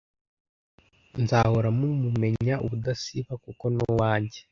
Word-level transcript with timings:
nzahora 1.21 1.67
mumumenya 1.77 2.55
ubudasiba 2.65 3.33
kuko 3.43 3.63
ni 3.73 3.77
uwanjye 3.91 4.39